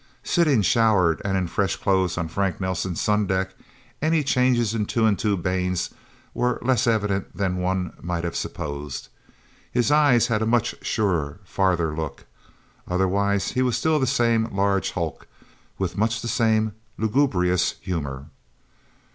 [0.23, 3.53] Sitting showered and in fresh clothes on Frank Nelsen's sundeck,
[4.01, 5.91] any changes in Two and Two Baines
[6.33, 9.09] were less evident than one might have supposed.
[9.71, 12.25] His eyes had a much surer, farther look.
[12.87, 15.27] Otherwise he was still the same large hulk
[15.77, 18.25] with much the same lugubrious humor.